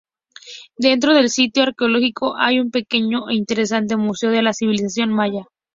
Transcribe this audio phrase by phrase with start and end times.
[0.79, 5.45] Dentro del sitio arqueológico hay un pequeño e interesante museo de la civilización maya.